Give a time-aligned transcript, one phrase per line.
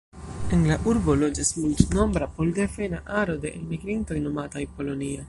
[0.55, 5.19] En la urbo loĝas multnombra pol-devena aro de elmigrintoj nomataj: „Polonia”.